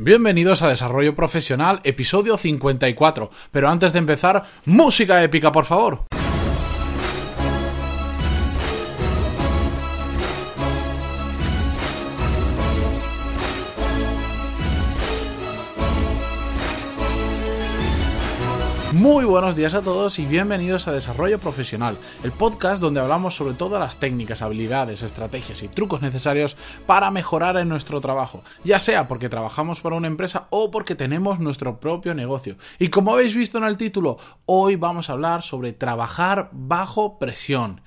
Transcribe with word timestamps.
Bienvenidos 0.00 0.62
a 0.62 0.68
Desarrollo 0.68 1.16
Profesional, 1.16 1.80
episodio 1.82 2.38
54. 2.38 3.30
Pero 3.50 3.68
antes 3.68 3.92
de 3.92 3.98
empezar, 3.98 4.44
música 4.64 5.24
épica, 5.24 5.50
por 5.50 5.64
favor. 5.64 6.04
Muy 18.98 19.24
buenos 19.24 19.54
días 19.54 19.74
a 19.74 19.82
todos 19.82 20.18
y 20.18 20.26
bienvenidos 20.26 20.88
a 20.88 20.92
Desarrollo 20.92 21.38
Profesional, 21.38 21.96
el 22.24 22.32
podcast 22.32 22.82
donde 22.82 22.98
hablamos 22.98 23.36
sobre 23.36 23.54
todas 23.54 23.78
las 23.78 24.00
técnicas, 24.00 24.42
habilidades, 24.42 25.04
estrategias 25.04 25.62
y 25.62 25.68
trucos 25.68 26.02
necesarios 26.02 26.56
para 26.84 27.12
mejorar 27.12 27.56
en 27.58 27.68
nuestro 27.68 28.00
trabajo, 28.00 28.42
ya 28.64 28.80
sea 28.80 29.06
porque 29.06 29.28
trabajamos 29.28 29.80
para 29.80 29.94
una 29.94 30.08
empresa 30.08 30.48
o 30.50 30.72
porque 30.72 30.96
tenemos 30.96 31.38
nuestro 31.38 31.78
propio 31.78 32.12
negocio. 32.12 32.56
Y 32.80 32.88
como 32.88 33.12
habéis 33.12 33.36
visto 33.36 33.56
en 33.58 33.64
el 33.64 33.78
título, 33.78 34.18
hoy 34.46 34.74
vamos 34.74 35.08
a 35.08 35.12
hablar 35.12 35.44
sobre 35.44 35.72
trabajar 35.72 36.48
bajo 36.50 37.20
presión. 37.20 37.82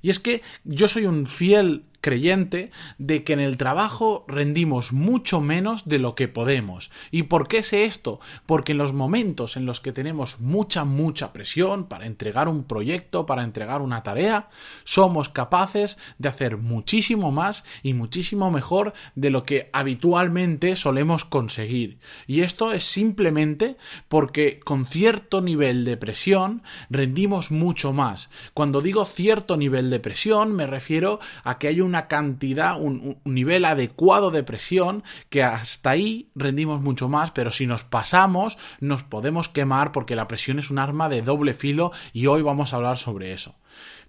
Y 0.00 0.08
es 0.08 0.18
que 0.18 0.40
yo 0.64 0.88
soy 0.88 1.04
un 1.04 1.26
fiel 1.26 1.84
creyente 2.04 2.70
de 2.98 3.24
que 3.24 3.32
en 3.32 3.40
el 3.40 3.56
trabajo 3.56 4.26
rendimos 4.28 4.92
mucho 4.92 5.40
menos 5.40 5.88
de 5.88 5.98
lo 5.98 6.14
que 6.14 6.28
podemos. 6.28 6.90
¿Y 7.10 7.22
por 7.22 7.48
qué 7.48 7.62
sé 7.62 7.86
esto? 7.86 8.20
Porque 8.44 8.72
en 8.72 8.78
los 8.78 8.92
momentos 8.92 9.56
en 9.56 9.64
los 9.64 9.80
que 9.80 9.90
tenemos 9.90 10.38
mucha, 10.38 10.84
mucha 10.84 11.32
presión 11.32 11.86
para 11.86 12.04
entregar 12.04 12.46
un 12.46 12.64
proyecto, 12.64 13.24
para 13.24 13.42
entregar 13.42 13.80
una 13.80 14.02
tarea, 14.02 14.50
somos 14.84 15.30
capaces 15.30 15.96
de 16.18 16.28
hacer 16.28 16.58
muchísimo 16.58 17.32
más 17.32 17.64
y 17.82 17.94
muchísimo 17.94 18.50
mejor 18.50 18.92
de 19.14 19.30
lo 19.30 19.44
que 19.44 19.70
habitualmente 19.72 20.76
solemos 20.76 21.24
conseguir. 21.24 22.00
Y 22.26 22.42
esto 22.42 22.72
es 22.72 22.84
simplemente 22.84 23.78
porque 24.08 24.60
con 24.60 24.84
cierto 24.84 25.40
nivel 25.40 25.86
de 25.86 25.96
presión 25.96 26.62
rendimos 26.90 27.50
mucho 27.50 27.94
más. 27.94 28.28
Cuando 28.52 28.82
digo 28.82 29.06
cierto 29.06 29.56
nivel 29.56 29.88
de 29.88 30.00
presión 30.00 30.52
me 30.52 30.66
refiero 30.66 31.18
a 31.44 31.56
que 31.56 31.68
hay 31.68 31.80
un 31.80 31.93
una 31.94 32.08
cantidad, 32.08 32.80
un, 32.80 33.18
nivel 33.24 33.64
adecuado 33.64 34.32
de 34.32 34.42
presión 34.42 35.04
que 35.30 35.44
hasta 35.44 35.90
ahí 35.90 36.28
rendimos 36.34 36.80
mucho 36.80 37.08
más, 37.08 37.30
pero 37.30 37.52
si 37.52 37.68
nos 37.68 37.84
pasamos 37.84 38.58
nos 38.80 39.04
podemos 39.04 39.48
quemar 39.48 39.92
porque 39.92 40.16
la 40.16 40.26
presión 40.26 40.58
es 40.58 40.70
un 40.70 40.80
arma 40.80 41.08
de 41.08 41.22
doble 41.22 41.54
filo 41.54 41.92
y 42.12 42.26
hoy 42.26 42.42
vamos 42.42 42.72
a 42.72 42.76
hablar 42.76 42.98
sobre 42.98 43.32
eso. 43.32 43.54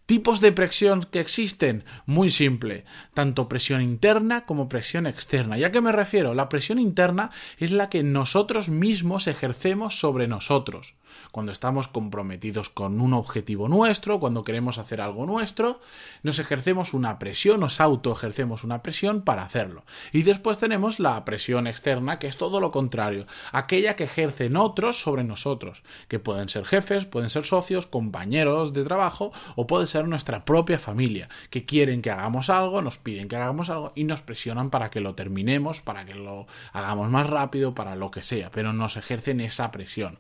Tipos 0.06 0.40
de 0.40 0.52
presión 0.52 1.08
que 1.10 1.20
existen, 1.20 1.84
muy 2.06 2.30
simple, 2.30 2.86
tanto 3.16 3.50
presión 3.50 3.82
interna 3.82 4.46
como 4.46 4.70
presión 4.70 5.08
externa. 5.08 5.58
¿Ya 5.58 5.72
que 5.72 5.82
me 5.82 5.92
refiero? 5.92 6.36
La 6.36 6.48
presión 6.48 6.78
interna 6.78 7.32
es 7.58 7.72
la 7.72 7.90
que 7.90 8.04
nosotros 8.04 8.70
mismos 8.70 9.26
ejercemos 9.26 10.00
sobre 10.00 10.28
nosotros. 10.28 10.94
Cuando 11.32 11.52
estamos 11.52 11.88
comprometidos 11.88 12.70
con 12.70 13.02
un 13.02 13.14
objetivo 13.14 13.68
nuestro, 13.68 14.20
cuando 14.20 14.44
queremos 14.44 14.78
hacer 14.78 15.02
algo 15.02 15.26
nuestro, 15.26 15.80
nos 16.24 16.40
ejercemos 16.40 16.94
una 16.94 17.20
presión, 17.20 17.62
nos 17.62 17.80
auto 17.80 18.12
ejercemos 18.12 18.64
una 18.64 18.84
presión 18.84 19.22
para 19.22 19.44
hacerlo. 19.44 19.86
Y 20.12 20.24
después 20.24 20.58
tenemos 20.58 21.00
la 21.00 21.24
presión 21.26 21.68
externa, 21.68 22.20
que 22.20 22.28
es 22.28 22.38
todo 22.38 22.60
lo 22.60 22.72
contrario, 22.72 23.26
aquella 23.52 23.96
que 23.96 24.04
ejercen 24.04 24.58
otros 24.58 25.02
sobre 25.02 25.24
nosotros, 25.24 25.84
que 26.08 26.20
pueden 26.20 26.50
ser 26.50 26.66
jefes, 26.66 27.06
pueden 27.06 27.30
ser 27.30 27.46
socios, 27.46 27.88
compañeros 27.88 28.74
de 28.74 28.84
trabajo 28.84 29.32
o 29.56 29.68
puede 29.68 29.88
ser 29.88 29.95
nuestra 30.04 30.46
propia 30.46 30.78
familia, 30.78 31.30
que 31.50 31.66
quieren 31.66 32.02
que 32.02 32.12
hagamos 32.12 32.50
algo, 32.50 32.82
nos 32.82 32.98
piden 32.98 33.28
que 33.28 33.36
hagamos 33.36 33.70
algo 33.70 33.94
y 33.96 34.04
nos 34.04 34.22
presionan 34.22 34.70
para 34.70 34.90
que 34.90 35.00
lo 35.00 35.16
terminemos, 35.16 35.82
para 35.82 36.06
que 36.06 36.16
lo 36.16 36.48
hagamos 36.74 37.10
más 37.10 37.28
rápido, 37.30 37.74
para 37.74 37.96
lo 37.96 38.12
que 38.12 38.24
sea, 38.24 38.52
pero 38.52 38.74
nos 38.74 38.98
ejercen 38.98 39.40
esa 39.42 39.72
presión. 39.72 40.20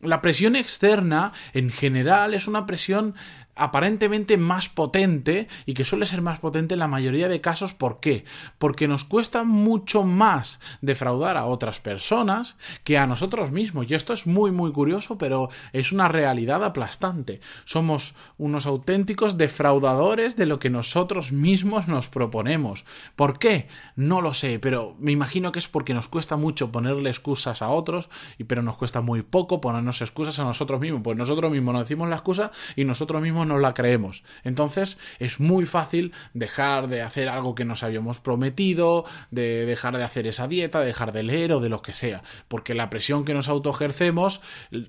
La 0.00 0.20
presión 0.20 0.54
externa, 0.56 1.32
en 1.54 1.70
general, 1.70 2.34
es 2.34 2.46
una 2.46 2.66
presión 2.66 3.14
aparentemente 3.56 4.36
más 4.36 4.68
potente 4.68 5.48
y 5.66 5.74
que 5.74 5.84
suele 5.84 6.06
ser 6.06 6.22
más 6.22 6.40
potente 6.40 6.74
en 6.74 6.80
la 6.80 6.88
mayoría 6.88 7.28
de 7.28 7.40
casos. 7.40 7.74
¿Por 7.74 8.00
qué? 8.00 8.24
Porque 8.58 8.88
nos 8.88 9.04
cuesta 9.04 9.44
mucho 9.44 10.04
más 10.04 10.60
defraudar 10.80 11.36
a 11.36 11.46
otras 11.46 11.80
personas 11.80 12.56
que 12.84 12.98
a 12.98 13.06
nosotros 13.06 13.50
mismos. 13.50 13.90
Y 13.90 13.94
esto 13.94 14.12
es 14.12 14.26
muy 14.26 14.50
muy 14.50 14.72
curioso, 14.72 15.18
pero 15.18 15.48
es 15.72 15.92
una 15.92 16.08
realidad 16.08 16.64
aplastante. 16.64 17.40
Somos 17.64 18.14
unos 18.38 18.66
auténticos 18.66 19.38
defraudadores 19.38 20.36
de 20.36 20.46
lo 20.46 20.58
que 20.58 20.70
nosotros 20.70 21.32
mismos 21.32 21.88
nos 21.88 22.08
proponemos. 22.08 22.84
¿Por 23.16 23.38
qué? 23.38 23.68
No 23.96 24.20
lo 24.20 24.34
sé, 24.34 24.58
pero 24.58 24.96
me 24.98 25.12
imagino 25.12 25.52
que 25.52 25.58
es 25.58 25.68
porque 25.68 25.94
nos 25.94 26.08
cuesta 26.08 26.36
mucho 26.36 26.72
ponerle 26.72 27.10
excusas 27.10 27.62
a 27.62 27.68
otros, 27.68 28.08
pero 28.46 28.62
nos 28.62 28.76
cuesta 28.76 29.00
muy 29.00 29.22
poco 29.22 29.60
ponernos 29.60 30.00
excusas 30.00 30.38
a 30.38 30.44
nosotros 30.44 30.80
mismos. 30.80 31.02
Pues 31.02 31.16
nosotros 31.16 31.50
mismos 31.50 31.74
nos 31.74 31.84
decimos 31.84 32.08
la 32.08 32.16
excusa 32.16 32.50
y 32.76 32.84
nosotros 32.84 33.22
mismos 33.22 33.43
no 33.44 33.58
la 33.58 33.74
creemos. 33.74 34.22
Entonces 34.42 34.98
es 35.18 35.40
muy 35.40 35.66
fácil 35.66 36.12
dejar 36.32 36.88
de 36.88 37.02
hacer 37.02 37.28
algo 37.28 37.54
que 37.54 37.64
nos 37.64 37.82
habíamos 37.82 38.20
prometido, 38.20 39.04
de 39.30 39.66
dejar 39.66 39.96
de 39.96 40.04
hacer 40.04 40.26
esa 40.26 40.48
dieta, 40.48 40.80
de 40.80 40.86
dejar 40.86 41.12
de 41.12 41.22
leer 41.22 41.52
o 41.52 41.60
de 41.60 41.68
lo 41.68 41.82
que 41.82 41.92
sea, 41.92 42.22
porque 42.48 42.74
la 42.74 42.90
presión 42.90 43.24
que 43.24 43.34
nos 43.34 43.48
autoejercemos 43.48 44.40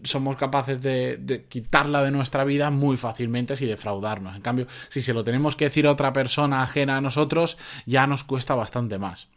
somos 0.04 0.38
capaces 0.38 0.82
de, 0.82 1.46
quitarla 1.50 2.04
de 2.04 2.12
nuestra 2.12 2.44
vida 2.44 2.72
muy 2.72 2.98
fácilmente 2.98 3.56
si 3.56 3.66
defraudarnos. 3.66 4.36
En 4.36 4.42
cambio, 4.42 4.68
si 4.90 5.02
se 5.02 5.14
lo 5.14 5.24
tenemos 5.24 5.56
que 5.56 5.66
decir 5.66 5.88
a 5.88 5.92
otra 5.92 6.14
persona 6.14 6.62
ajena 6.62 6.98
a 6.98 7.02
nosotros, 7.02 7.58
ya 7.86 8.08
nos 8.08 8.24
cuesta 8.24 8.56
bastante 8.56 8.98
más. 8.98 9.28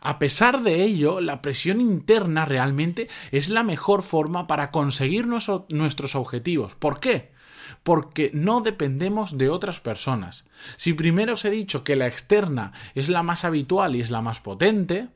A 0.00 0.18
pesar 0.18 0.62
de 0.62 0.84
ello, 0.84 1.20
la 1.20 1.42
presión 1.42 1.80
interna 1.80 2.44
realmente 2.44 3.08
es 3.32 3.48
la 3.48 3.62
mejor 3.62 4.02
forma 4.02 4.46
para 4.46 4.70
conseguir 4.70 5.26
nuestros 5.26 6.14
objetivos. 6.14 6.74
¿Por 6.76 7.00
qué? 7.00 7.32
Porque 7.82 8.30
no 8.34 8.60
dependemos 8.60 9.38
de 9.38 9.48
otras 9.48 9.80
personas. 9.80 10.44
Si 10.76 10.92
primero 10.92 11.34
os 11.34 11.44
he 11.44 11.50
dicho 11.50 11.84
que 11.84 11.96
la 11.96 12.06
externa 12.06 12.72
es 12.94 13.08
la 13.08 13.22
más 13.22 13.44
habitual 13.44 13.96
y 13.96 14.00
es 14.00 14.10
la 14.10 14.22
más 14.22 14.40
potente, 14.40 15.08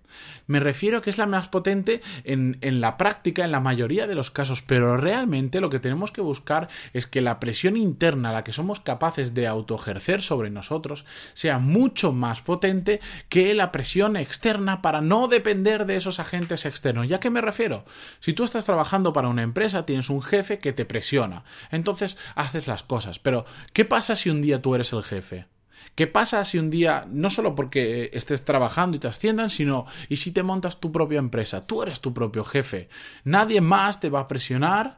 me 0.47 0.60
refiero 0.60 0.98
a 0.98 1.03
que 1.03 1.10
es 1.10 1.19
la 1.19 1.26
más 1.26 1.48
potente 1.48 2.00
en, 2.25 2.59
en, 2.60 2.81
la 2.81 2.97
práctica, 2.97 3.44
en 3.44 3.53
la 3.53 3.60
mayoría 3.60 4.06
de 4.06 4.15
los 4.15 4.31
casos, 4.31 4.62
pero 4.62 4.97
realmente 4.97 5.60
lo 5.60 5.71
que 5.71 5.81
tenemos 5.81 6.12
que 6.12 6.21
buscar 6.21 6.69
es 6.93 7.06
que 7.06 7.21
la 7.21 7.41
presión 7.41 7.76
interna, 7.76 8.32
la 8.32 8.44
que 8.44 8.53
somos 8.53 8.81
capaces 8.81 9.34
de 9.34 9.47
autoejercer 9.47 10.22
sobre 10.22 10.50
nosotros, 10.50 11.04
sea 11.34 11.59
mucho 11.59 12.12
más 12.12 12.43
potente 12.43 13.00
que 13.28 13.54
la 13.54 13.72
presión 13.72 14.16
externa 14.16 14.82
para 14.82 15.00
no 15.00 15.28
depender 15.28 15.87
de 15.87 15.97
esos 15.97 16.21
agentes 16.21 16.66
externos. 16.66 17.09
¿Ya 17.09 17.21
qué 17.21 17.31
me 17.31 17.41
refiero? 17.41 17.84
Si 18.21 18.32
tú 18.32 18.44
estás 18.44 18.65
trabajando 18.65 19.12
para 19.12 19.28
una 19.28 19.42
empresa, 19.42 19.87
tienes 19.87 20.10
un 20.10 20.22
jefe 20.22 20.59
que 20.59 20.72
te 20.72 20.84
presiona, 20.84 21.44
entonces 21.71 22.16
haces 22.34 22.66
las 22.66 22.82
cosas, 22.82 23.19
pero 23.19 23.44
¿qué 23.72 23.84
pasa 23.84 24.16
si 24.16 24.31
un 24.31 24.42
día 24.42 24.62
tú 24.62 24.75
eres 24.75 24.92
el 24.92 25.03
jefe? 25.03 25.47
¿Qué 25.94 26.06
pasa 26.06 26.44
si 26.44 26.58
un 26.58 26.70
día, 26.70 27.06
no 27.10 27.30
solo 27.30 27.54
porque 27.54 28.10
estés 28.12 28.44
trabajando 28.44 28.96
y 28.96 29.00
te 29.00 29.08
asciendan, 29.08 29.50
sino 29.50 29.86
y 30.08 30.16
si 30.16 30.32
te 30.32 30.42
montas 30.42 30.80
tu 30.80 30.92
propia 30.92 31.18
empresa? 31.18 31.66
Tú 31.66 31.82
eres 31.82 32.00
tu 32.00 32.14
propio 32.14 32.44
jefe. 32.44 32.88
Nadie 33.24 33.60
más 33.60 34.00
te 34.00 34.10
va 34.10 34.20
a 34.20 34.28
presionar 34.28 34.96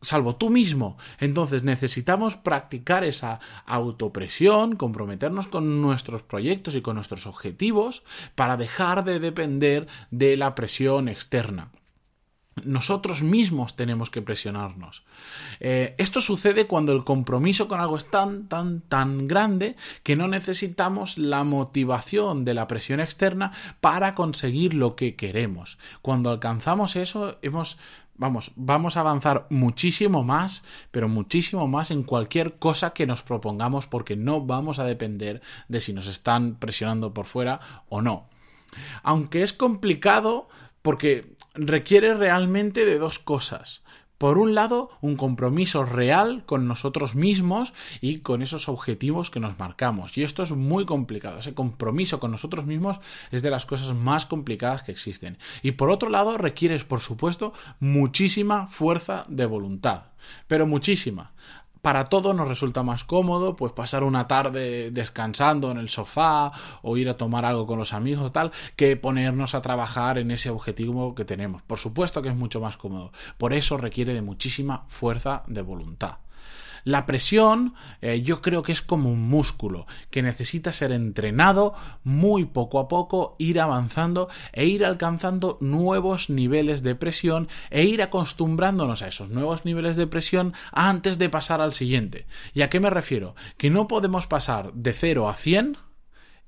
salvo 0.00 0.36
tú 0.36 0.50
mismo. 0.50 0.96
Entonces 1.18 1.62
necesitamos 1.62 2.36
practicar 2.36 3.04
esa 3.04 3.40
autopresión, 3.66 4.76
comprometernos 4.76 5.48
con 5.48 5.82
nuestros 5.82 6.22
proyectos 6.22 6.74
y 6.74 6.82
con 6.82 6.94
nuestros 6.96 7.26
objetivos 7.26 8.02
para 8.34 8.56
dejar 8.56 9.04
de 9.04 9.18
depender 9.18 9.86
de 10.10 10.36
la 10.36 10.54
presión 10.54 11.08
externa. 11.08 11.70
Nosotros 12.64 13.22
mismos 13.22 13.76
tenemos 13.76 14.10
que 14.10 14.22
presionarnos. 14.22 15.02
Eh, 15.60 15.94
esto 15.98 16.20
sucede 16.20 16.66
cuando 16.66 16.92
el 16.92 17.04
compromiso 17.04 17.68
con 17.68 17.80
algo 17.80 17.96
es 17.96 18.10
tan, 18.10 18.48
tan, 18.48 18.80
tan 18.80 19.28
grande 19.28 19.76
que 20.02 20.16
no 20.16 20.28
necesitamos 20.28 21.18
la 21.18 21.44
motivación 21.44 22.44
de 22.44 22.54
la 22.54 22.66
presión 22.66 23.00
externa 23.00 23.52
para 23.80 24.14
conseguir 24.14 24.74
lo 24.74 24.96
que 24.96 25.16
queremos. 25.16 25.78
Cuando 26.02 26.30
alcanzamos 26.30 26.96
eso, 26.96 27.38
hemos, 27.42 27.78
vamos, 28.16 28.52
vamos 28.56 28.96
a 28.96 29.00
avanzar 29.00 29.46
muchísimo 29.50 30.24
más, 30.24 30.62
pero 30.90 31.08
muchísimo 31.08 31.66
más 31.68 31.90
en 31.90 32.02
cualquier 32.02 32.58
cosa 32.58 32.90
que 32.90 33.06
nos 33.06 33.22
propongamos 33.22 33.86
porque 33.86 34.16
no 34.16 34.40
vamos 34.42 34.78
a 34.78 34.84
depender 34.84 35.40
de 35.68 35.80
si 35.80 35.92
nos 35.92 36.06
están 36.06 36.56
presionando 36.56 37.14
por 37.14 37.26
fuera 37.26 37.60
o 37.88 38.02
no. 38.02 38.28
Aunque 39.02 39.42
es 39.42 39.52
complicado, 39.52 40.48
porque 40.82 41.36
requiere 41.58 42.14
realmente 42.14 42.84
de 42.84 42.98
dos 42.98 43.18
cosas. 43.18 43.82
Por 44.18 44.36
un 44.38 44.56
lado, 44.56 44.90
un 45.00 45.14
compromiso 45.14 45.84
real 45.84 46.42
con 46.44 46.66
nosotros 46.66 47.14
mismos 47.14 47.72
y 48.00 48.18
con 48.18 48.42
esos 48.42 48.68
objetivos 48.68 49.30
que 49.30 49.38
nos 49.38 49.60
marcamos. 49.60 50.18
Y 50.18 50.24
esto 50.24 50.42
es 50.42 50.50
muy 50.50 50.86
complicado. 50.86 51.38
Ese 51.38 51.54
compromiso 51.54 52.18
con 52.18 52.32
nosotros 52.32 52.66
mismos 52.66 52.98
es 53.30 53.42
de 53.42 53.50
las 53.50 53.64
cosas 53.64 53.94
más 53.94 54.26
complicadas 54.26 54.82
que 54.82 54.90
existen. 54.90 55.38
Y 55.62 55.72
por 55.72 55.90
otro 55.90 56.08
lado, 56.08 56.36
requieres, 56.36 56.82
por 56.82 56.98
supuesto, 56.98 57.52
muchísima 57.78 58.66
fuerza 58.66 59.24
de 59.28 59.46
voluntad. 59.46 60.06
Pero 60.48 60.66
muchísima 60.66 61.32
para 61.88 62.10
todo 62.10 62.34
nos 62.34 62.46
resulta 62.46 62.82
más 62.82 63.04
cómodo, 63.04 63.56
pues 63.56 63.72
pasar 63.72 64.04
una 64.04 64.26
tarde 64.26 64.90
descansando 64.90 65.70
en 65.70 65.78
el 65.78 65.88
sofá 65.88 66.52
o 66.82 66.98
ir 66.98 67.08
a 67.08 67.16
tomar 67.16 67.46
algo 67.46 67.66
con 67.66 67.78
los 67.78 67.94
amigos 67.94 68.30
tal, 68.30 68.52
que 68.76 68.94
ponernos 68.98 69.54
a 69.54 69.62
trabajar 69.62 70.18
en 70.18 70.30
ese 70.30 70.50
objetivo 70.50 71.14
que 71.14 71.24
tenemos. 71.24 71.62
Por 71.62 71.78
supuesto 71.78 72.20
que 72.20 72.28
es 72.28 72.36
mucho 72.36 72.60
más 72.60 72.76
cómodo. 72.76 73.10
Por 73.38 73.54
eso 73.54 73.78
requiere 73.78 74.12
de 74.12 74.20
muchísima 74.20 74.84
fuerza 74.88 75.44
de 75.46 75.62
voluntad. 75.62 76.18
La 76.88 77.04
presión 77.04 77.74
eh, 78.00 78.22
yo 78.22 78.40
creo 78.40 78.62
que 78.62 78.72
es 78.72 78.80
como 78.80 79.12
un 79.12 79.20
músculo 79.20 79.86
que 80.10 80.22
necesita 80.22 80.72
ser 80.72 80.90
entrenado 80.90 81.74
muy 82.02 82.46
poco 82.46 82.78
a 82.78 82.88
poco, 82.88 83.36
ir 83.38 83.60
avanzando 83.60 84.30
e 84.54 84.64
ir 84.64 84.86
alcanzando 84.86 85.58
nuevos 85.60 86.30
niveles 86.30 86.82
de 86.82 86.94
presión 86.94 87.48
e 87.68 87.84
ir 87.84 88.00
acostumbrándonos 88.00 89.02
a 89.02 89.08
esos 89.08 89.28
nuevos 89.28 89.66
niveles 89.66 89.96
de 89.96 90.06
presión 90.06 90.54
antes 90.72 91.18
de 91.18 91.28
pasar 91.28 91.60
al 91.60 91.74
siguiente. 91.74 92.24
¿Y 92.54 92.62
a 92.62 92.70
qué 92.70 92.80
me 92.80 92.88
refiero? 92.88 93.34
Que 93.58 93.68
no 93.68 93.86
podemos 93.86 94.26
pasar 94.26 94.72
de 94.72 94.94
0 94.94 95.28
a 95.28 95.34
100 95.34 95.76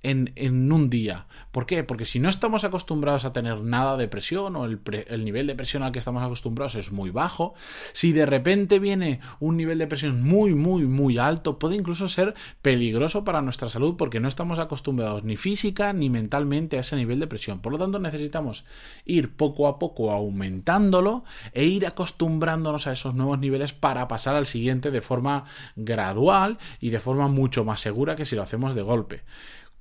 en, 0.02 0.72
un 0.72 0.90
día. 0.90 1.26
¿Por 1.52 1.66
qué? 1.66 1.84
Porque 1.84 2.04
si 2.04 2.20
no 2.20 2.28
estamos 2.28 2.64
acostumbrados 2.64 3.24
a 3.24 3.32
tener 3.32 3.60
nada 3.60 3.96
de 3.96 4.08
presión 4.08 4.56
o 4.56 4.64
el, 4.64 4.80
el, 5.08 5.24
nivel 5.24 5.46
de 5.46 5.54
presión 5.54 5.82
al 5.82 5.92
que 5.92 5.98
estamos 5.98 6.22
acostumbrados 6.22 6.74
es 6.74 6.92
muy 6.92 7.10
bajo, 7.10 7.54
si 7.92 8.12
de 8.12 8.26
repente 8.26 8.78
viene 8.78 9.20
un 9.40 9.56
nivel 9.56 9.78
de 9.78 9.86
presión 9.86 10.22
muy, 10.22 10.54
muy, 10.54 10.86
muy 10.86 11.18
alto, 11.18 11.58
puede 11.58 11.76
incluso 11.76 12.08
ser 12.08 12.34
peligroso 12.62 13.24
para 13.24 13.42
nuestra 13.42 13.68
salud 13.68 13.96
porque 13.96 14.20
no 14.20 14.28
estamos 14.28 14.58
acostumbrados 14.58 15.24
ni 15.24 15.36
física 15.36 15.92
ni 15.92 16.08
mentalmente 16.08 16.76
a 16.76 16.80
ese 16.80 16.96
nivel 16.96 17.20
de 17.20 17.26
presión. 17.26 17.60
Por 17.60 17.72
lo 17.72 17.78
tanto, 17.78 17.98
necesitamos 17.98 18.64
ir 19.04 19.34
poco 19.34 19.68
a 19.68 19.78
poco 19.78 20.10
aumentándolo 20.10 21.24
e 21.52 21.64
ir 21.64 21.86
acostumbrándonos 21.86 22.86
a 22.86 22.92
esos 22.92 23.14
nuevos 23.14 23.38
niveles 23.38 23.72
para 23.72 24.08
pasar 24.08 24.34
al 24.34 24.46
siguiente 24.46 24.90
de 24.90 25.00
forma 25.00 25.44
gradual 25.76 26.58
y 26.80 26.90
de 26.90 27.00
forma 27.00 27.28
mucho 27.28 27.64
más 27.64 27.80
segura 27.80 28.16
que 28.16 28.24
si 28.24 28.36
lo 28.36 28.42
hacemos 28.42 28.74
de 28.74 28.82
golpe. 28.82 29.22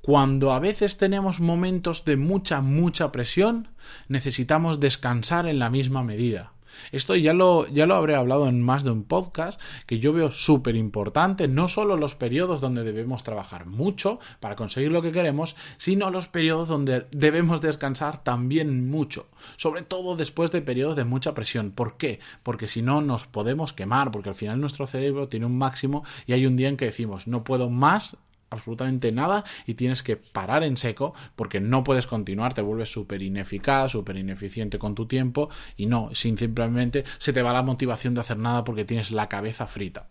Cuando 0.02 0.54
a 0.54 0.60
veces 0.60 0.98
tenemos 0.98 1.42
momentos 1.42 2.06
de 2.06 2.16
mucha, 2.16 2.62
mucha 2.62 3.12
presión, 3.12 3.68
necesitamos 4.08 4.80
descansar 4.80 5.46
en 5.46 5.60
la 5.60 5.70
misma 5.70 6.04
medida. 6.04 6.54
Esto 6.92 7.16
ya 7.16 7.34
lo, 7.34 7.68
ya 7.68 7.86
lo 7.86 7.96
habré 7.96 8.16
hablado 8.16 8.48
en 8.48 8.62
más 8.62 8.84
de 8.84 8.92
un 8.92 9.04
podcast, 9.04 9.60
que 9.86 10.00
yo 10.00 10.14
veo 10.14 10.32
súper 10.32 10.76
importante, 10.76 11.48
no 11.48 11.68
solo 11.68 11.98
los 11.98 12.16
periodos 12.16 12.62
donde 12.62 12.84
debemos 12.84 13.24
trabajar 13.24 13.66
mucho 13.66 14.20
para 14.40 14.56
conseguir 14.56 14.92
lo 14.92 15.02
que 15.02 15.12
queremos, 15.12 15.56
sino 15.78 16.10
los 16.12 16.28
periodos 16.28 16.68
donde 16.68 17.06
debemos 17.12 17.62
descansar 17.62 18.24
también 18.24 18.90
mucho, 18.90 19.28
sobre 19.58 19.82
todo 19.82 20.16
después 20.16 20.52
de 20.52 20.62
periodos 20.62 20.96
de 20.96 21.06
mucha 21.06 21.34
presión. 21.34 21.72
¿Por 21.72 21.98
qué? 21.98 22.20
Porque 22.44 22.68
si 22.68 22.82
no 22.82 23.02
nos 23.02 23.28
podemos 23.28 23.74
quemar, 23.74 24.12
porque 24.12 24.30
al 24.30 24.36
final 24.36 24.62
nuestro 24.62 24.88
cerebro 24.88 25.28
tiene 25.28 25.46
un 25.46 25.58
máximo 25.58 26.04
y 26.26 26.34
hay 26.34 26.46
un 26.46 26.56
día 26.56 26.70
en 26.70 26.78
que 26.78 26.86
decimos, 26.86 27.28
no 27.28 27.44
puedo 27.44 27.70
más 27.70 28.18
absolutamente 28.50 29.12
nada 29.12 29.44
y 29.66 29.76
tienes 29.76 30.04
que 30.04 30.18
parar 30.18 30.64
en 30.64 30.78
seco 30.78 31.14
porque 31.36 31.60
no 31.60 31.84
puedes 31.84 32.08
continuar, 32.08 32.54
te 32.54 32.62
vuelves 32.62 32.92
súper 32.92 33.22
ineficaz, 33.22 33.92
súper 33.92 34.18
ineficiente 34.18 34.80
con 34.80 34.96
tu 34.96 35.06
tiempo 35.06 35.50
y 35.78 35.86
no, 35.86 36.10
sin 36.14 36.38
simplemente 36.38 37.04
se 37.18 37.34
te 37.34 37.42
va 37.42 37.54
la 37.54 37.64
motivación 37.64 38.14
de 38.14 38.22
hacer 38.22 38.38
nada 38.38 38.64
porque 38.64 38.86
tienes 38.86 39.12
la 39.12 39.30
cabeza 39.30 39.68
frita. 39.68 40.08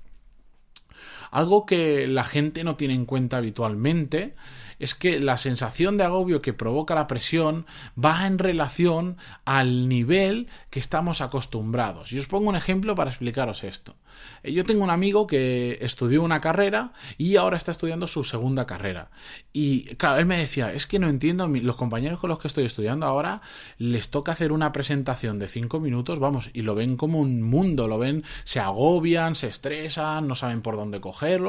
Algo 1.31 1.67
que 1.67 2.07
la 2.07 2.25
gente 2.25 2.65
no 2.65 2.77
tiene 2.77 2.95
en 2.95 3.07
cuenta 3.07 3.39
habitualmente 3.39 4.35
es 4.79 4.95
que 4.95 5.19
la 5.21 5.39
sensación 5.39 5.97
de 5.97 6.05
agobio 6.05 6.41
que 6.41 6.53
provoca 6.53 6.95
la 6.95 7.07
presión 7.07 7.67
va 8.03 8.27
en 8.27 8.39
relación 8.39 9.17
al 9.45 9.89
nivel 9.89 10.49
que 10.71 10.79
estamos 10.79 11.21
acostumbrados. 11.21 12.13
Y 12.13 12.19
os 12.19 12.27
pongo 12.27 12.49
un 12.49 12.57
ejemplo 12.57 12.95
para 12.95 13.11
explicaros 13.11 13.65
esto. 13.65 13.97
Eh, 14.43 14.53
yo 14.53 14.65
tengo 14.65 14.85
un 14.85 14.91
amigo 14.91 15.27
que 15.27 15.79
estudió 15.81 16.23
una 16.23 16.41
carrera 16.41 16.93
y 17.17 17.37
ahora 17.37 17.57
está 17.57 17.73
estudiando 17.73 18.07
su 18.07 18.25
segunda 18.25 18.67
carrera. 18.67 19.11
Y 19.53 19.95
claro, 19.97 20.19
él 20.19 20.27
me 20.27 20.39
decía, 20.39 20.73
es 20.73 20.87
que 20.87 20.99
no 20.99 21.09
entiendo, 21.09 21.49
los 21.49 21.77
compañeros 21.77 22.21
con 22.21 22.29
los 22.29 22.39
que 22.39 22.49
estoy 22.49 22.65
estudiando 22.65 23.07
ahora 23.07 23.41
les 23.79 24.09
toca 24.11 24.33
hacer 24.33 24.53
una 24.53 24.73
presentación 24.73 25.39
de 25.39 25.49
cinco 25.49 25.81
minutos, 25.81 26.19
vamos, 26.19 26.51
y 26.53 26.63
lo 26.63 26.75
ven 26.75 26.97
como 26.97 27.19
un 27.21 27.43
mundo, 27.43 27.89
lo 27.89 27.99
ven, 27.99 28.25
se 28.45 28.61
agobian, 28.61 29.35
se 29.35 29.49
estresan, 29.49 30.29
no 30.29 30.35
saben 30.35 30.63
por 30.63 30.77
dónde 30.77 31.01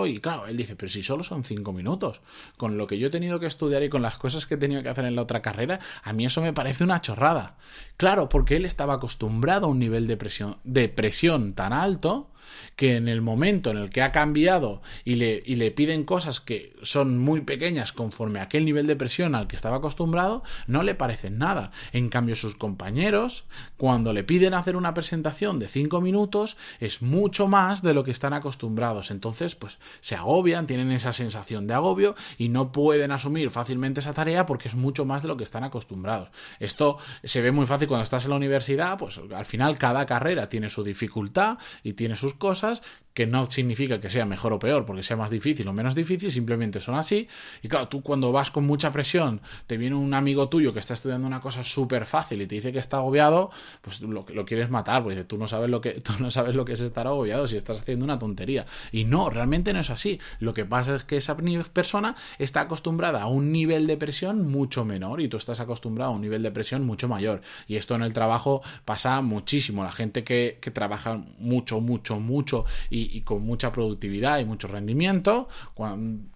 Y 0.08 0.20
claro, 0.20 0.48
él 0.48 0.58
dice, 0.58 0.76
pero 0.76 0.90
si 0.90 1.04
solo 1.04 1.24
son 1.24 1.44
cinco 1.44 1.74
minutos, 1.74 2.22
con 2.58 2.78
lo 2.78 2.88
que 2.88 2.98
yo 2.98 3.08
he 3.08 3.12
tenido 3.12 3.40
que 3.40 3.46
estudiar 3.46 3.84
y 3.84 3.90
con 3.90 4.02
las 4.02 4.18
cosas 4.18 4.46
que 4.46 4.56
he 4.56 4.58
tenido 4.58 4.82
que 4.82 4.90
hacer 4.90 5.06
en 5.06 5.16
la 5.16 5.22
otra 5.22 5.42
carrera, 5.42 5.80
a 6.04 6.14
mí 6.14 6.26
eso 6.26 6.42
me 6.42 6.54
parece 6.54 6.84
una 6.84 7.02
chorrada. 7.02 7.58
Claro, 7.98 8.30
porque 8.30 8.56
él 8.56 8.66
estaba 8.66 8.96
acostumbrado 8.96 9.68
a 9.68 9.70
un 9.70 9.80
nivel 9.80 10.08
de 10.08 10.18
presión, 10.18 10.58
de 10.64 10.90
presión 10.90 11.54
tan 11.54 11.74
alto 11.74 12.30
que 12.76 12.96
en 12.96 13.08
el 13.08 13.22
momento 13.22 13.72
en 13.72 13.78
el 13.78 13.90
que 13.90 14.02
ha 14.02 14.12
cambiado 14.12 14.82
y 15.06 15.16
le, 15.16 15.42
y 15.46 15.56
le 15.56 15.72
piden 15.72 16.04
cosas 16.04 16.40
que 16.40 16.76
son 16.84 17.18
muy 17.18 17.42
pequeñas 17.42 17.94
conforme 17.94 18.40
a 18.40 18.44
aquel 18.44 18.66
nivel 18.66 18.88
de 18.88 18.96
presión 18.96 19.36
al 19.36 19.48
que 19.48 19.56
estaba 19.56 19.78
acostumbrado, 19.78 20.44
no 20.68 20.84
le 20.84 20.96
parecen 20.96 21.38
nada. 21.38 21.72
En 21.92 22.10
cambio, 22.10 22.36
sus 22.36 22.56
compañeros, 22.56 23.46
cuando 23.78 24.14
le 24.14 24.24
piden 24.24 24.54
hacer 24.54 24.76
una 24.76 24.94
presentación 24.94 25.60
de 25.60 25.68
5 25.68 26.02
minutos, 26.02 26.58
es 26.80 27.02
mucho 27.02 27.48
más 27.48 27.82
de 27.82 27.94
lo 27.94 28.04
que 28.04 28.12
están 28.12 28.34
acostumbrados. 28.34 29.12
Entonces, 29.12 29.56
pues 29.56 29.80
se 30.02 30.16
agobian, 30.16 30.68
tienen 30.68 30.92
esa 30.92 31.14
sensación 31.14 31.68
de 31.68 31.74
agobio 31.74 32.16
y 32.38 32.50
no 32.50 32.72
pueden 32.72 33.12
asumir 33.12 33.50
fácilmente 33.50 34.00
esa 34.00 34.14
tarea 34.14 34.46
porque 34.46 34.68
es 34.68 34.76
mucho 34.76 35.06
más 35.06 35.22
de 35.22 35.28
lo 35.28 35.38
que 35.38 35.44
están 35.44 35.64
acostumbrados. 35.64 36.30
Esto 36.60 36.98
se 37.24 37.42
ve 37.42 37.52
muy 37.52 37.66
fácil 37.66 37.88
cuando 37.88 38.04
estás 38.04 38.26
en 38.26 38.32
la 38.32 38.38
universidad, 38.38 38.98
pues 38.98 39.20
al 39.36 39.46
final 39.46 39.78
cada 39.78 40.06
carrera 40.06 40.50
tiene 40.50 40.70
su 40.70 40.84
dificultad 40.84 41.58
y 41.84 41.94
tiene 41.94 42.16
sus 42.16 42.29
cosas 42.36 42.82
que 43.20 43.28
no 43.28 43.46
significa 43.48 44.00
que 44.00 44.10
sea 44.10 44.26
mejor 44.26 44.54
o 44.54 44.60
peor, 44.60 44.86
porque 44.86 45.04
sea 45.04 45.18
más 45.18 45.30
difícil 45.30 45.68
o 45.68 45.74
menos 45.74 45.94
difícil, 45.94 46.32
simplemente 46.32 46.80
son 46.80 46.96
así. 46.96 47.28
Y 47.62 47.68
claro, 47.68 47.90
tú 47.90 48.02
cuando 48.02 48.32
vas 48.32 48.52
con 48.52 48.66
mucha 48.66 48.94
presión, 48.94 49.42
te 49.68 49.78
viene 49.78 49.96
un 49.96 50.14
amigo 50.14 50.48
tuyo 50.48 50.72
que 50.72 50.80
está 50.80 50.94
estudiando 50.94 51.28
una 51.28 51.42
cosa 51.42 51.64
súper 51.64 52.06
fácil 52.06 52.42
y 52.42 52.48
te 52.48 52.56
dice 52.56 52.72
que 52.72 52.80
está 52.80 52.98
agobiado, 52.98 53.52
pues 53.82 54.00
lo, 54.02 54.26
lo 54.28 54.46
quieres 54.46 54.70
matar, 54.70 55.04
porque 55.04 55.24
tú 55.26 55.38
no 55.38 55.48
sabes 55.48 55.70
lo 55.70 55.82
que 55.82 55.92
tú 56.02 56.14
no 56.20 56.32
sabes 56.32 56.56
lo 56.56 56.66
que 56.66 56.74
es 56.74 56.82
estar 56.82 57.08
agobiado 57.08 57.48
si 57.48 57.58
estás 57.58 57.80
haciendo 57.80 58.06
una 58.06 58.20
tontería. 58.20 58.66
Y 58.92 59.06
no, 59.06 59.30
realmente 59.30 59.74
no 59.74 59.80
es 59.80 59.90
así. 59.90 60.20
Lo 60.40 60.54
que 60.54 60.66
pasa 60.66 60.96
es 60.96 61.04
que 61.04 61.18
esa 61.18 61.36
persona 61.74 62.16
está 62.38 62.62
acostumbrada 62.62 63.24
a 63.24 63.28
un 63.28 63.52
nivel 63.52 63.88
de 63.88 63.98
presión 63.98 64.48
mucho 64.48 64.86
menor 64.86 65.20
y 65.20 65.28
tú 65.28 65.38
estás 65.38 65.60
acostumbrado 65.60 66.12
a 66.12 66.16
un 66.16 66.22
nivel 66.22 66.44
de 66.44 66.52
presión 66.52 66.86
mucho 66.86 67.08
mayor. 67.08 67.42
Y 67.68 67.76
esto 67.76 67.96
en 67.96 68.04
el 68.04 68.14
trabajo 68.14 68.62
pasa 68.86 69.20
muchísimo. 69.22 69.84
La 69.84 69.92
gente 69.92 70.24
que, 70.24 70.60
que 70.62 70.72
trabaja 70.72 71.22
mucho, 71.38 71.82
mucho, 71.82 72.19
mucho 72.22 72.66
y, 72.90 73.22
con 73.22 73.44
mucha 73.44 73.72
productividad 73.72 74.40
y 74.40 74.46
mucho 74.46 74.68
rendimiento. 74.68 75.48
Cuando, 75.74 76.30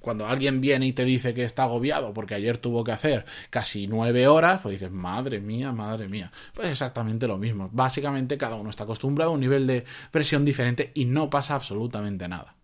cuando 0.00 0.26
alguien 0.26 0.60
viene 0.60 0.86
y 0.86 0.92
te 0.92 1.04
dice 1.04 1.34
que 1.34 1.44
está 1.44 1.64
agobiado 1.64 2.12
porque 2.14 2.34
ayer 2.34 2.58
tuvo 2.58 2.84
que 2.84 2.92
hacer 2.92 3.24
casi 3.50 3.86
nueve 3.86 4.28
horas, 4.28 4.60
pues 4.62 4.72
dices, 4.72 4.90
madre 4.90 5.40
mía, 5.40 5.72
madre 5.72 6.08
mía. 6.08 6.30
Pues 6.54 6.70
exactamente 6.70 7.26
lo 7.26 7.38
mismo. 7.38 7.68
Básicamente 7.72 8.38
cada 8.38 8.56
uno 8.56 8.70
está 8.70 8.84
acostumbrado 8.84 9.32
a 9.32 9.34
un 9.34 9.40
nivel 9.40 9.66
de 9.66 9.84
presión 10.10 10.44
diferente 10.44 10.92
y 10.94 11.04
no 11.04 11.30
pasa 11.30 11.54
absolutamente 11.54 12.28
nada. 12.28 12.57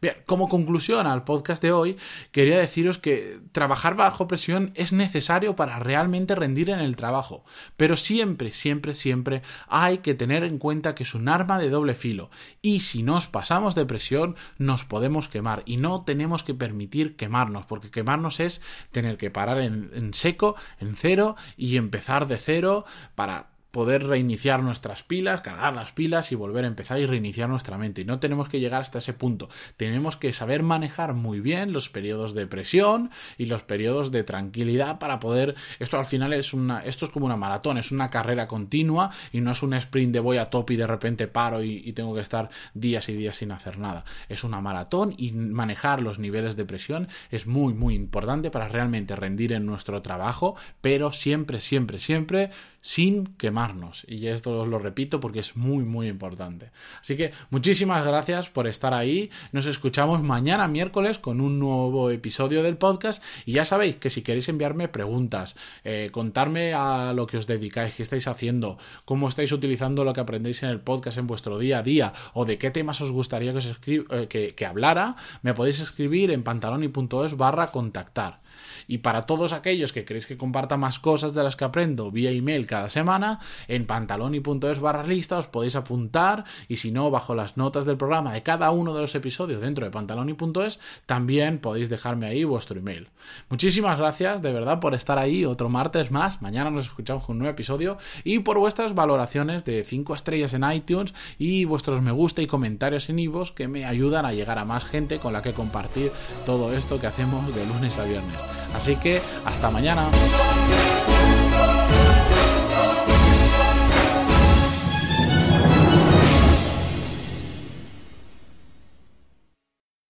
Bien, 0.00 0.16
como 0.26 0.48
conclusión 0.48 1.06
al 1.06 1.24
podcast 1.24 1.62
de 1.62 1.72
hoy, 1.72 1.96
quería 2.32 2.58
deciros 2.58 2.98
que 2.98 3.40
trabajar 3.52 3.96
bajo 3.96 4.28
presión 4.28 4.72
es 4.74 4.92
necesario 4.92 5.56
para 5.56 5.78
realmente 5.78 6.34
rendir 6.34 6.70
en 6.70 6.80
el 6.80 6.96
trabajo, 6.96 7.44
pero 7.76 7.96
siempre, 7.96 8.50
siempre, 8.50 8.94
siempre 8.94 9.42
hay 9.68 9.98
que 9.98 10.14
tener 10.14 10.44
en 10.44 10.58
cuenta 10.58 10.94
que 10.94 11.02
es 11.02 11.14
un 11.14 11.28
arma 11.28 11.58
de 11.58 11.70
doble 11.70 11.94
filo 11.94 12.30
y 12.62 12.80
si 12.80 13.02
nos 13.02 13.26
pasamos 13.26 13.74
de 13.74 13.86
presión 13.86 14.36
nos 14.58 14.84
podemos 14.84 15.28
quemar 15.28 15.62
y 15.66 15.76
no 15.76 16.04
tenemos 16.04 16.42
que 16.42 16.54
permitir 16.54 17.16
quemarnos, 17.16 17.66
porque 17.66 17.90
quemarnos 17.90 18.40
es 18.40 18.60
tener 18.92 19.16
que 19.16 19.30
parar 19.30 19.60
en, 19.60 19.90
en 19.94 20.14
seco, 20.14 20.56
en 20.78 20.96
cero 20.96 21.36
y 21.56 21.76
empezar 21.76 22.26
de 22.26 22.36
cero 22.36 22.84
para 23.14 23.55
poder 23.76 24.06
reiniciar 24.06 24.62
nuestras 24.62 25.02
pilas, 25.02 25.42
cargar 25.42 25.74
las 25.74 25.92
pilas 25.92 26.32
y 26.32 26.34
volver 26.34 26.64
a 26.64 26.68
empezar 26.68 26.98
y 26.98 27.04
reiniciar 27.04 27.50
nuestra 27.50 27.76
mente. 27.76 28.00
Y 28.00 28.04
no 28.06 28.20
tenemos 28.20 28.48
que 28.48 28.58
llegar 28.58 28.80
hasta 28.80 29.00
ese 29.00 29.12
punto. 29.12 29.50
Tenemos 29.76 30.16
que 30.16 30.32
saber 30.32 30.62
manejar 30.62 31.12
muy 31.12 31.40
bien 31.40 31.74
los 31.74 31.90
periodos 31.90 32.32
de 32.32 32.46
presión 32.46 33.10
y 33.36 33.44
los 33.44 33.64
periodos 33.64 34.12
de 34.12 34.24
tranquilidad 34.24 34.98
para 34.98 35.20
poder. 35.20 35.56
Esto 35.78 35.98
al 35.98 36.06
final 36.06 36.32
es 36.32 36.54
una. 36.54 36.86
Esto 36.86 37.04
es 37.04 37.12
como 37.12 37.26
una 37.26 37.36
maratón, 37.36 37.76
es 37.76 37.92
una 37.92 38.08
carrera 38.08 38.46
continua 38.46 39.10
y 39.30 39.42
no 39.42 39.50
es 39.50 39.62
un 39.62 39.74
sprint 39.74 40.14
de 40.14 40.20
voy 40.20 40.38
a 40.38 40.48
top 40.48 40.70
y 40.70 40.76
de 40.76 40.86
repente 40.86 41.28
paro 41.28 41.62
y, 41.62 41.82
y 41.84 41.92
tengo 41.92 42.14
que 42.14 42.22
estar 42.22 42.48
días 42.72 43.06
y 43.10 43.12
días 43.12 43.36
sin 43.36 43.52
hacer 43.52 43.78
nada. 43.78 44.06
Es 44.30 44.42
una 44.42 44.62
maratón 44.62 45.12
y 45.18 45.32
manejar 45.32 46.00
los 46.00 46.18
niveles 46.18 46.56
de 46.56 46.64
presión 46.64 47.08
es 47.30 47.46
muy, 47.46 47.74
muy 47.74 47.94
importante 47.94 48.50
para 48.50 48.68
realmente 48.68 49.16
rendir 49.16 49.52
en 49.52 49.66
nuestro 49.66 50.00
trabajo, 50.00 50.56
pero 50.80 51.12
siempre, 51.12 51.60
siempre, 51.60 51.98
siempre 51.98 52.50
sin 52.86 53.26
quemarnos. 53.36 54.04
Y 54.06 54.28
esto 54.28 54.60
os 54.60 54.68
lo 54.68 54.78
repito 54.78 55.18
porque 55.18 55.40
es 55.40 55.56
muy, 55.56 55.84
muy 55.84 56.06
importante. 56.06 56.70
Así 57.00 57.16
que 57.16 57.32
muchísimas 57.50 58.06
gracias 58.06 58.48
por 58.48 58.68
estar 58.68 58.94
ahí. 58.94 59.28
Nos 59.50 59.66
escuchamos 59.66 60.22
mañana 60.22 60.68
miércoles 60.68 61.18
con 61.18 61.40
un 61.40 61.58
nuevo 61.58 62.12
episodio 62.12 62.62
del 62.62 62.76
podcast. 62.76 63.24
Y 63.44 63.54
ya 63.54 63.64
sabéis 63.64 63.96
que 63.96 64.08
si 64.08 64.22
queréis 64.22 64.48
enviarme 64.48 64.86
preguntas, 64.86 65.56
eh, 65.82 66.10
contarme 66.12 66.74
a 66.74 67.12
lo 67.12 67.26
que 67.26 67.38
os 67.38 67.48
dedicáis, 67.48 67.92
qué 67.96 68.04
estáis 68.04 68.28
haciendo, 68.28 68.78
cómo 69.04 69.26
estáis 69.28 69.50
utilizando 69.50 70.04
lo 70.04 70.12
que 70.12 70.20
aprendéis 70.20 70.62
en 70.62 70.68
el 70.68 70.78
podcast 70.78 71.18
en 71.18 71.26
vuestro 71.26 71.58
día 71.58 71.80
a 71.80 71.82
día 71.82 72.12
o 72.34 72.44
de 72.44 72.56
qué 72.56 72.70
temas 72.70 73.00
os 73.00 73.10
gustaría 73.10 73.50
que, 73.50 73.58
os 73.58 73.66
eh, 73.66 74.28
que, 74.28 74.54
que 74.54 74.64
hablara, 74.64 75.16
me 75.42 75.54
podéis 75.54 75.80
escribir 75.80 76.30
en 76.30 76.44
pantaloni.es 76.44 77.36
barra 77.36 77.72
contactar. 77.72 78.46
Y 78.88 78.98
para 78.98 79.22
todos 79.22 79.52
aquellos 79.52 79.92
que 79.92 80.04
queréis 80.04 80.26
que 80.26 80.36
comparta 80.36 80.76
más 80.76 80.98
cosas 80.98 81.34
de 81.34 81.42
las 81.42 81.56
que 81.56 81.64
aprendo 81.64 82.10
vía 82.10 82.30
email 82.30 82.66
cada 82.76 82.90
semana, 82.90 83.40
en 83.68 83.86
pantaloni.es 83.86 84.80
barra 84.80 85.02
lista 85.02 85.38
os 85.38 85.46
podéis 85.46 85.76
apuntar 85.76 86.44
y 86.68 86.76
si 86.76 86.92
no, 86.92 87.10
bajo 87.10 87.34
las 87.34 87.56
notas 87.56 87.86
del 87.86 87.96
programa 87.96 88.34
de 88.34 88.42
cada 88.42 88.70
uno 88.70 88.92
de 88.92 89.00
los 89.00 89.14
episodios 89.14 89.62
dentro 89.62 89.86
de 89.86 89.90
pantaloni.es, 89.90 90.78
también 91.06 91.58
podéis 91.58 91.88
dejarme 91.88 92.26
ahí 92.26 92.44
vuestro 92.44 92.78
email. 92.78 93.08
Muchísimas 93.48 93.98
gracias 93.98 94.42
de 94.42 94.52
verdad 94.52 94.78
por 94.78 94.92
estar 94.94 95.18
ahí 95.18 95.46
otro 95.46 95.70
martes 95.70 96.10
más. 96.10 96.42
Mañana 96.42 96.68
nos 96.70 96.84
escuchamos 96.84 97.24
con 97.24 97.36
un 97.36 97.38
nuevo 97.38 97.54
episodio 97.54 97.96
y 98.24 98.40
por 98.40 98.58
vuestras 98.58 98.94
valoraciones 98.94 99.64
de 99.64 99.82
5 99.82 100.14
estrellas 100.14 100.52
en 100.52 100.70
iTunes 100.70 101.14
y 101.38 101.64
vuestros 101.64 102.02
me 102.02 102.10
gusta 102.10 102.42
y 102.42 102.46
comentarios 102.46 103.08
en 103.08 103.20
iVoox 103.20 103.52
que 103.52 103.68
me 103.68 103.86
ayudan 103.86 104.26
a 104.26 104.34
llegar 104.34 104.58
a 104.58 104.66
más 104.66 104.84
gente 104.84 105.18
con 105.18 105.32
la 105.32 105.40
que 105.40 105.54
compartir 105.54 106.12
todo 106.44 106.74
esto 106.74 107.00
que 107.00 107.06
hacemos 107.06 107.54
de 107.54 107.64
lunes 107.64 107.98
a 107.98 108.04
viernes. 108.04 108.36
Así 108.74 108.96
que 108.96 109.22
hasta 109.46 109.70
mañana. 109.70 110.06